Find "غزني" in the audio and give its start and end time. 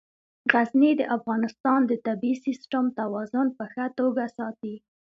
0.51-0.91